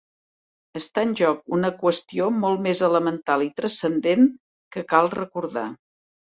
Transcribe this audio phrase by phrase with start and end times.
[0.79, 4.29] Està en joc una qüestió molt més elemental i transcendent
[4.77, 5.71] que cal recordar.